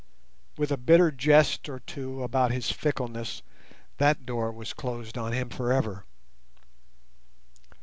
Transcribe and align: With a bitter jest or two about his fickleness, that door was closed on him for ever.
With 0.57 0.71
a 0.71 0.77
bitter 0.77 1.11
jest 1.11 1.69
or 1.69 1.79
two 1.79 2.23
about 2.23 2.49
his 2.51 2.71
fickleness, 2.71 3.43
that 3.99 4.25
door 4.25 4.51
was 4.51 4.73
closed 4.73 5.15
on 5.15 5.31
him 5.31 5.49
for 5.49 5.71
ever. 5.71 6.05